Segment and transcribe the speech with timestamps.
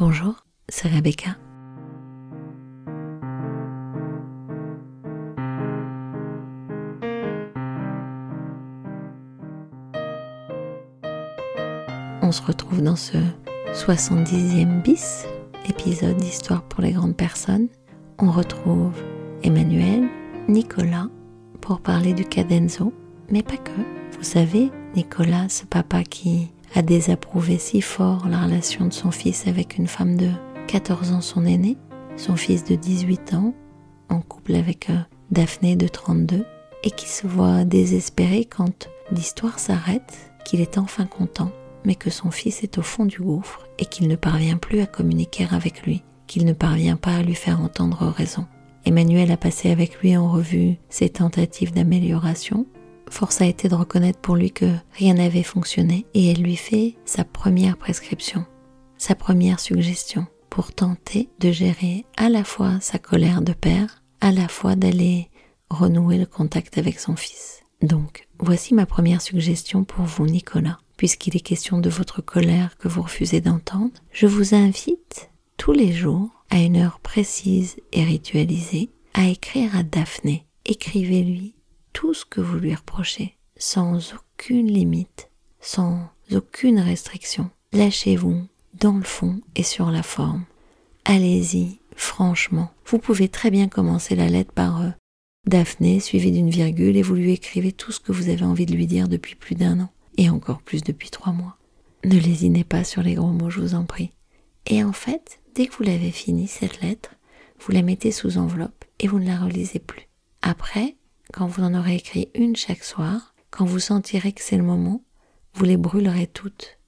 [0.00, 1.36] Bonjour, c'est Rebecca.
[12.22, 13.18] On se retrouve dans ce
[13.74, 15.26] 70e bis
[15.68, 17.68] épisode d'Histoire pour les grandes personnes.
[18.20, 18.94] On retrouve
[19.42, 20.08] Emmanuel,
[20.48, 21.08] Nicolas
[21.60, 22.94] pour parler du cadenzo,
[23.30, 23.70] mais pas que.
[24.16, 29.46] Vous savez, Nicolas, ce papa qui a désapprouvé si fort la relation de son fils
[29.46, 30.30] avec une femme de
[30.68, 31.76] 14 ans, son aîné,
[32.16, 33.54] son fils de 18 ans,
[34.08, 34.98] en couple avec euh,
[35.30, 36.44] Daphné de 32,
[36.84, 41.50] et qui se voit désespéré quand l'histoire s'arrête, qu'il est enfin content,
[41.84, 44.86] mais que son fils est au fond du gouffre et qu'il ne parvient plus à
[44.86, 48.46] communiquer avec lui, qu'il ne parvient pas à lui faire entendre raison.
[48.84, 52.66] Emmanuel a passé avec lui en revue ses tentatives d'amélioration,
[53.10, 56.96] force a été de reconnaître pour lui que rien n'avait fonctionné et elle lui fait
[57.04, 58.44] sa première prescription,
[58.96, 64.32] sa première suggestion pour tenter de gérer à la fois sa colère de père, à
[64.32, 65.28] la fois d'aller
[65.70, 67.62] renouer le contact avec son fils.
[67.82, 70.78] Donc, voici ma première suggestion pour vous, Nicolas.
[70.96, 75.92] Puisqu'il est question de votre colère que vous refusez d'entendre, je vous invite tous les
[75.92, 80.46] jours, à une heure précise et ritualisée, à écrire à Daphné.
[80.66, 81.54] Écrivez-lui
[81.92, 87.50] tout ce que vous lui reprochez, sans aucune limite, sans aucune restriction.
[87.72, 90.44] Lâchez-vous dans le fond et sur la forme.
[91.04, 92.70] Allez-y, franchement.
[92.86, 94.90] Vous pouvez très bien commencer la lettre par euh,
[95.46, 98.74] Daphné, suivi d'une virgule, et vous lui écrivez tout ce que vous avez envie de
[98.74, 101.56] lui dire depuis plus d'un an, et encore plus depuis trois mois.
[102.04, 104.10] Ne lésinez pas sur les gros mots, je vous en prie.
[104.66, 107.14] Et en fait, dès que vous l'avez fini, cette lettre,
[107.58, 110.08] vous la mettez sous enveloppe et vous ne la relisez plus.
[110.42, 110.96] Après,
[111.32, 115.02] quand vous en aurez écrit une chaque soir, quand vous sentirez que c'est le moment,
[115.54, 116.78] vous les brûlerez toutes.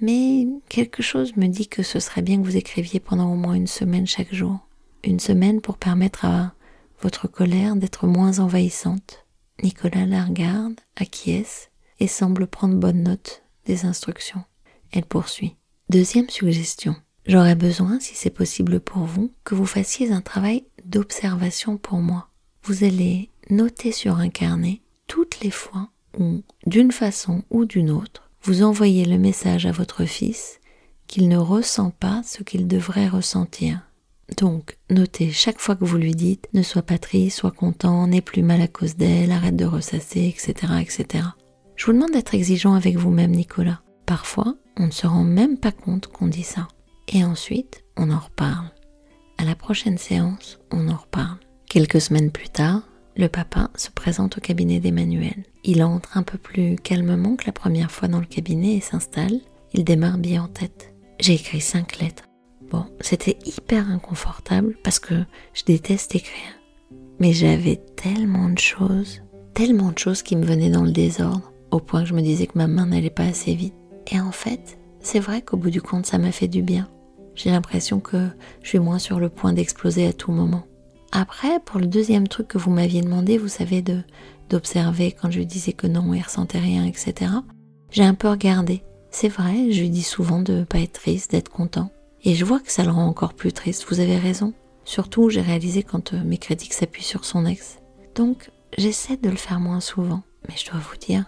[0.00, 3.54] Mais quelque chose me dit que ce serait bien que vous écriviez pendant au moins
[3.54, 4.66] une semaine chaque jour.
[5.04, 6.54] Une semaine pour permettre à
[7.02, 9.26] votre colère d'être moins envahissante.
[9.62, 14.42] Nicolas la regarde, acquiesce et semble prendre bonne note des instructions.
[14.92, 15.56] Elle poursuit.
[15.90, 16.96] Deuxième suggestion.
[17.26, 22.30] J'aurais besoin, si c'est possible pour vous, que vous fassiez un travail d'observation pour moi.
[22.62, 28.30] Vous allez noter sur un carnet toutes les fois où, d'une façon ou d'une autre,
[28.42, 30.60] vous envoyez le message à votre fils
[31.06, 33.80] qu'il ne ressent pas ce qu'il devrait ressentir.
[34.38, 38.20] Donc, notez chaque fois que vous lui dites ne sois pas triste, sois content, n'aie
[38.20, 41.24] plus mal à cause d'elle, arrête de ressasser, etc., etc.
[41.76, 43.80] Je vous demande d'être exigeant avec vous-même, Nicolas.
[44.06, 46.68] Parfois, on ne se rend même pas compte qu'on dit ça.
[47.08, 48.70] Et ensuite, on en reparle.
[49.38, 51.38] À la prochaine séance, on en reparle.
[51.66, 52.82] Quelques semaines plus tard,
[53.20, 55.44] le papa se présente au cabinet d'Emmanuel.
[55.62, 59.40] Il entre un peu plus calmement que la première fois dans le cabinet et s'installe.
[59.72, 60.94] Il démarre bien en tête.
[61.20, 62.24] J'ai écrit cinq lettres.
[62.70, 65.14] Bon, c'était hyper inconfortable parce que
[65.52, 66.54] je déteste écrire.
[67.18, 69.22] Mais j'avais tellement de choses,
[69.54, 72.46] tellement de choses qui me venaient dans le désordre, au point que je me disais
[72.46, 73.74] que ma main n'allait pas assez vite.
[74.10, 76.88] Et en fait, c'est vrai qu'au bout du compte, ça m'a fait du bien.
[77.34, 78.28] J'ai l'impression que
[78.62, 80.64] je suis moins sur le point d'exploser à tout moment.
[81.12, 84.02] Après, pour le deuxième truc que vous m'aviez demandé, vous savez, de
[84.48, 87.30] d'observer quand je disais que non, il ressentait rien, etc.
[87.90, 88.82] J'ai un peu regardé.
[89.10, 91.90] C'est vrai, je lui dis souvent de pas être triste, d'être content.
[92.24, 94.52] Et je vois que ça le rend encore plus triste, vous avez raison.
[94.84, 97.78] Surtout, j'ai réalisé quand euh, mes critiques s'appuient sur son ex.
[98.14, 100.22] Donc, j'essaie de le faire moins souvent.
[100.48, 101.24] Mais je dois vous dire,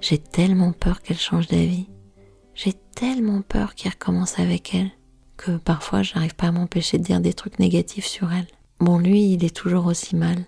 [0.00, 1.88] j'ai tellement peur qu'elle change d'avis.
[2.54, 4.90] J'ai tellement peur qu'il recommence avec elle
[5.36, 8.46] que parfois je n'arrive pas à m'empêcher de dire des trucs négatifs sur elle.
[8.82, 10.44] Bon, lui, il est toujours aussi mal.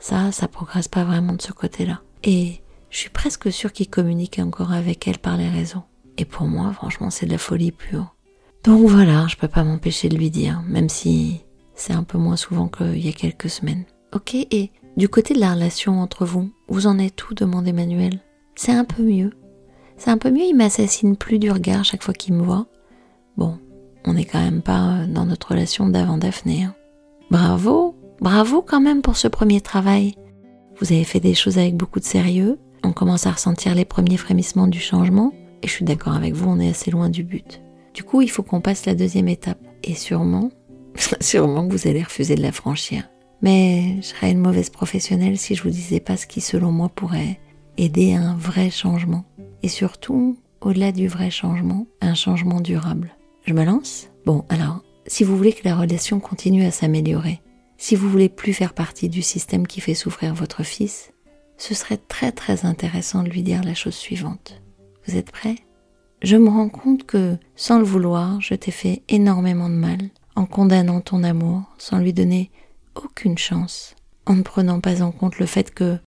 [0.00, 2.00] Ça, ça progresse pas vraiment de ce côté-là.
[2.24, 5.84] Et je suis presque sûre qu'il communique encore avec elle par les réseaux.
[6.18, 8.16] Et pour moi, franchement, c'est de la folie pure.
[8.64, 11.44] Donc voilà, je peux pas m'empêcher de lui dire, même si
[11.76, 13.84] c'est un peu moins souvent qu'il y a quelques semaines.
[14.12, 18.18] Ok, et du côté de la relation entre vous, vous en êtes où demande Emmanuel.
[18.56, 19.30] C'est un peu mieux.
[19.96, 22.66] C'est un peu mieux, il m'assassine plus du regard chaque fois qu'il me voit.
[23.36, 23.60] Bon,
[24.04, 26.64] on n'est quand même pas dans notre relation d'avant Daphné.
[26.64, 26.74] Hein.
[27.30, 30.14] Bravo, bravo quand même pour ce premier travail.
[30.80, 34.16] Vous avez fait des choses avec beaucoup de sérieux, on commence à ressentir les premiers
[34.16, 35.32] frémissements du changement,
[35.62, 37.60] et je suis d'accord avec vous, on est assez loin du but.
[37.94, 40.50] Du coup, il faut qu'on passe la deuxième étape, et sûrement,
[41.20, 43.08] sûrement que vous allez refuser de la franchir.
[43.42, 46.88] Mais je serais une mauvaise professionnelle si je vous disais pas ce qui, selon moi,
[46.88, 47.38] pourrait
[47.78, 49.24] aider à un vrai changement.
[49.62, 53.14] Et surtout, au-delà du vrai changement, un changement durable.
[53.46, 54.08] Je me lance?
[54.26, 57.40] Bon, alors, si vous voulez que la relation continue à s'améliorer,
[57.78, 61.12] si vous voulez plus faire partie du système qui fait souffrir votre fils,
[61.56, 64.60] ce serait très très intéressant de lui dire la chose suivante.
[65.06, 65.56] Vous êtes prêt?
[66.22, 69.98] Je me rends compte que, sans le vouloir, je t'ai fait énormément de mal
[70.36, 72.50] en condamnant ton amour sans lui donner
[72.94, 73.94] aucune chance,
[74.26, 75.98] en ne prenant pas en compte le fait que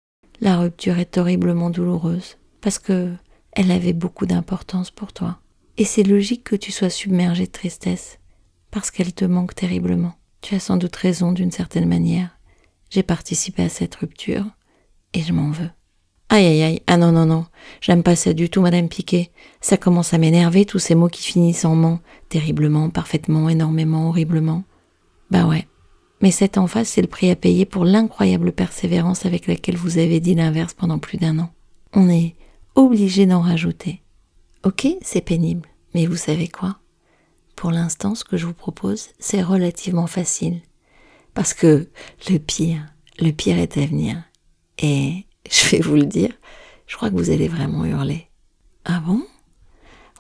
[0.42, 3.12] la rupture est horriblement douloureuse, parce que
[3.54, 5.40] elle avait beaucoup d'importance pour toi.
[5.78, 8.20] Et c'est logique que tu sois submergé de tristesse,
[8.74, 10.14] parce qu'elle te manque terriblement.
[10.42, 12.40] Tu as sans doute raison d'une certaine manière.
[12.90, 14.46] J'ai participé à cette rupture,
[15.14, 15.70] et je m'en veux.
[16.30, 17.46] Aïe aïe aïe, ah non non non,
[17.82, 19.30] j'aime pas ça du tout, Madame Piquet.
[19.62, 22.00] Ça commence à m'énerver, tous ces mots qui finissent en ment,
[22.30, 24.64] terriblement, parfaitement, énormément, horriblement.
[25.30, 25.68] Bah ouais.
[26.22, 30.00] Mais cette en face, c'est le prix à payer pour l'incroyable persévérance avec laquelle vous
[30.00, 31.52] avez dit l'inverse pendant plus d'un an.
[31.94, 32.36] On est
[32.74, 34.02] obligé d'en rajouter.
[34.64, 36.80] Ok, c'est pénible, mais vous savez quoi?
[37.56, 40.62] Pour l'instant, ce que je vous propose, c'est relativement facile.
[41.34, 41.88] Parce que
[42.30, 42.86] le pire,
[43.20, 44.22] le pire est à venir.
[44.80, 46.34] Et je vais vous le dire,
[46.88, 48.28] je crois que vous allez vraiment hurler.
[48.86, 49.24] Ah bon?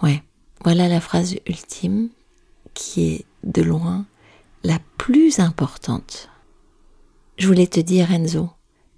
[0.01, 0.24] Ouais,
[0.63, 2.09] voilà la phrase ultime
[2.74, 4.06] qui est de loin
[4.63, 6.30] la plus importante.
[7.38, 8.50] Je voulais te dire, Enzo,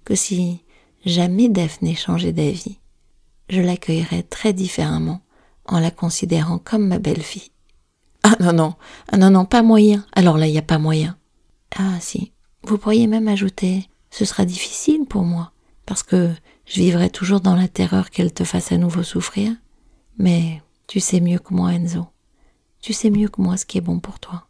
[0.04, 0.62] que si
[1.04, 2.78] jamais Daphné changeait d'avis,
[3.48, 5.20] je l'accueillerais très différemment
[5.64, 7.50] en la considérant comme ma belle-fille.
[8.28, 8.74] Ah non, non,
[9.12, 10.04] ah non, non, pas moyen.
[10.12, 11.16] Alors là, il n'y a pas moyen.
[11.78, 12.32] Ah si,
[12.64, 15.52] vous pourriez même ajouter, ce sera difficile pour moi,
[15.84, 16.32] parce que
[16.64, 19.52] je vivrai toujours dans la terreur qu'elle te fasse à nouveau souffrir.
[20.18, 22.06] Mais tu sais mieux que moi, Enzo.
[22.80, 24.48] Tu sais mieux que moi ce qui est bon pour toi.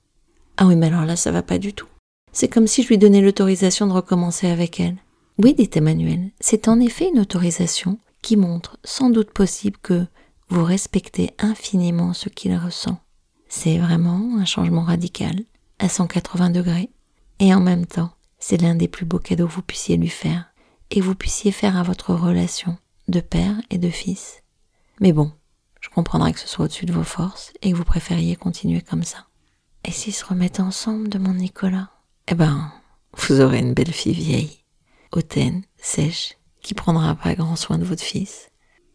[0.57, 1.89] Ah oui, mais alors là, ça va pas du tout.
[2.33, 4.97] C'est comme si je lui donnais l'autorisation de recommencer avec elle.
[5.37, 10.07] Oui, dit Emmanuel, c'est en effet une autorisation qui montre sans doute possible que
[10.49, 12.99] vous respectez infiniment ce qu'il ressent.
[13.59, 15.35] C'est vraiment un changement radical,
[15.79, 16.91] à 180 degrés,
[17.39, 20.53] et en même temps, c'est l'un des plus beaux cadeaux que vous puissiez lui faire,
[20.91, 22.77] et vous puissiez faire à votre relation
[23.09, 24.43] de père et de fils.
[25.01, 25.33] Mais bon,
[25.81, 29.05] je comprendrai que ce soit au-dessus de vos forces et que vous préfériez continuer comme
[29.05, 29.27] ça.
[29.87, 31.89] Et s'ils se remettent ensemble de mon Nicolas?
[32.29, 32.71] Eh ben,
[33.17, 34.59] vous aurez une belle fille vieille,
[35.13, 38.51] hautaine, sèche, qui prendra pas grand soin de votre fils.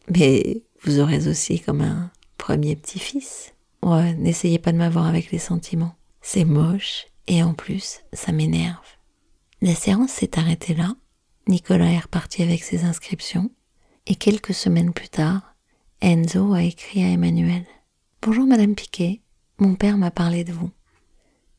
[0.07, 3.55] Mais vous aurez aussi comme un premier petit-fils.
[3.83, 5.95] Ouais, n'essayez pas de m'avoir avec les sentiments.
[6.21, 8.97] C'est moche et en plus, ça m'énerve.
[9.61, 10.93] La séance s'est arrêtée là
[11.47, 13.49] Nicolas est reparti avec ses inscriptions
[14.05, 15.55] et quelques semaines plus tard,
[16.01, 17.65] Enzo a écrit à Emmanuel.
[18.21, 19.21] Bonjour Madame Piquet,
[19.57, 20.69] mon père m'a parlé de vous.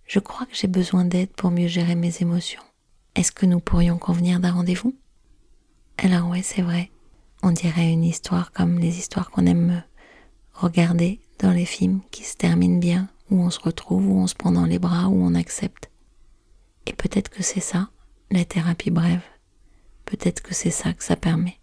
[0.06, 2.62] Je crois que j'ai besoin d'aide pour mieux gérer mes émotions.
[3.16, 4.94] Est-ce que nous pourrions convenir d'un rendez-vous?
[5.98, 6.90] Alors ouais, c'est vrai.
[7.42, 9.82] On dirait une histoire comme les histoires qu'on aime
[10.52, 14.34] regarder dans les films qui se terminent bien, où on se retrouve, où on se
[14.34, 15.90] prend dans les bras, où on accepte.
[16.86, 17.90] Et peut-être que c'est ça,
[18.30, 19.22] la thérapie brève.
[20.04, 21.58] Peut-être que c'est ça que ça permet,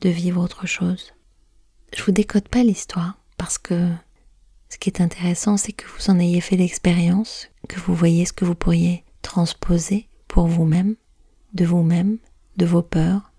[0.00, 1.12] de vivre autre chose.
[1.96, 3.90] Je vous décode pas l'histoire parce que
[4.68, 8.32] ce qui est intéressant, c'est que vous en ayez fait l'expérience, que vous voyez ce
[8.32, 10.96] que vous pourriez transposer pour vous-même,
[11.54, 12.18] de vous-même,
[12.56, 13.32] de vos peurs,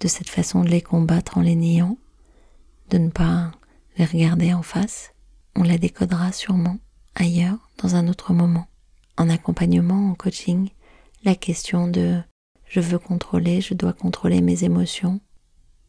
[0.00, 1.98] de cette façon de les combattre en les niant,
[2.88, 3.52] de ne pas
[3.98, 5.12] les regarder en face.
[5.56, 6.78] On la décodera sûrement
[7.14, 8.66] ailleurs, dans un autre moment.
[9.16, 10.70] En accompagnement, en coaching,
[11.24, 12.20] la question de
[12.66, 15.20] je veux contrôler, je dois contrôler mes émotions,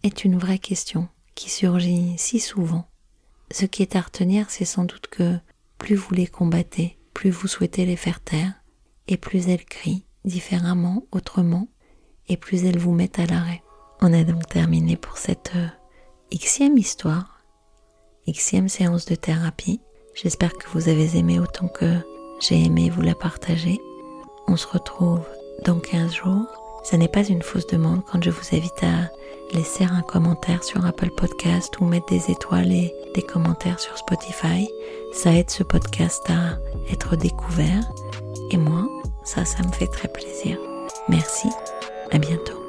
[0.04, 2.88] est une vraie question qui surgit si souvent.
[3.52, 5.38] Ce qui est à retenir, c'est sans doute que
[5.78, 8.54] plus vous les combattez, plus vous souhaitez les faire taire,
[9.08, 11.68] et plus elles crient différemment, autrement,
[12.28, 13.62] et plus elles vous mettent à l'arrêt.
[14.02, 15.68] On a donc terminé pour cette euh,
[16.34, 17.31] xème histoire,
[18.28, 19.82] xème séance de thérapie.
[20.14, 21.96] J'espère que vous avez aimé autant que
[22.42, 23.80] j'ai aimé vous la partager.
[24.48, 25.22] On se retrouve
[25.64, 29.10] dans 15 jours ce n'est pas une fausse demande quand je vous invite à
[29.56, 34.68] laisser un commentaire sur Apple Podcast ou mettre des étoiles et des commentaires sur Spotify.
[35.14, 36.58] Ça aide ce podcast à
[36.92, 37.92] être découvert.
[38.52, 38.88] Et moi,
[39.24, 40.58] ça, ça me fait très plaisir.
[41.08, 41.50] Merci.
[42.12, 42.61] À bientôt.